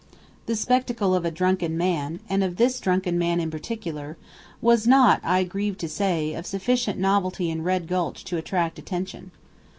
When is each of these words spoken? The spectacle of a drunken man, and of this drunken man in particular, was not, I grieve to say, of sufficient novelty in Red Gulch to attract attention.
The 0.47 0.55
spectacle 0.55 1.13
of 1.13 1.25
a 1.25 1.29
drunken 1.29 1.77
man, 1.77 2.21
and 2.27 2.43
of 2.43 2.55
this 2.55 2.79
drunken 2.79 3.19
man 3.19 3.39
in 3.39 3.51
particular, 3.51 4.17
was 4.59 4.87
not, 4.87 5.21
I 5.23 5.43
grieve 5.43 5.77
to 5.77 5.87
say, 5.87 6.33
of 6.33 6.47
sufficient 6.47 6.97
novelty 6.99 7.51
in 7.51 7.61
Red 7.61 7.85
Gulch 7.87 8.23
to 8.25 8.37
attract 8.37 8.79
attention. 8.79 9.29